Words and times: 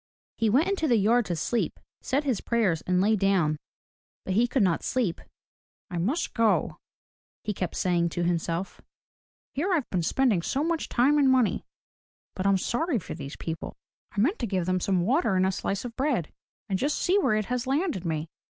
He 0.39 0.49
went 0.49 0.67
into 0.67 0.87
the 0.87 0.97
yard 0.97 1.25
to 1.27 1.35
sleep, 1.35 1.79
said 2.01 2.23
his 2.23 2.41
prayers 2.41 2.81
and 2.87 2.99
lay 3.01 3.15
down. 3.15 3.55
But 4.25 4.33
he 4.33 4.47
could 4.47 4.63
not 4.63 4.81
sleep. 4.81 5.21
"I 5.91 5.99
must 5.99 6.33
go," 6.33 6.77
he 7.43 7.53
kept 7.53 7.75
saying 7.75 8.09
to 8.09 8.23
himself. 8.23 8.81
"Here 9.53 9.71
I've 9.71 9.87
been 9.91 10.01
spending 10.01 10.41
so 10.41 10.63
much 10.63 10.89
time 10.89 11.19
and 11.19 11.29
money— 11.29 11.65
but 12.35 12.47
I'm 12.47 12.57
sorry 12.57 12.97
for 12.97 13.13
these 13.13 13.35
people. 13.35 13.75
I 14.11 14.19
meant 14.19 14.39
to 14.39 14.47
give 14.47 14.65
them 14.65 14.79
some 14.79 15.01
water 15.01 15.35
and 15.35 15.45
a 15.45 15.51
slice 15.51 15.85
of 15.85 15.95
bread, 15.95 16.33
and 16.67 16.79
just 16.79 16.97
see 16.97 17.19
where 17.19 17.35
it 17.35 17.45
has 17.45 17.67
landed 17.67 18.03
me. 18.03 18.27